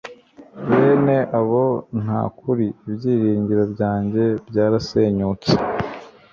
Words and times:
bene 0.67 1.17
abo, 1.39 1.65
nta 2.01 2.21
kuri, 2.39 2.65
ibyiringiro 2.89 3.63
byanjye 3.73 4.23
byarasenyutse 4.49 5.51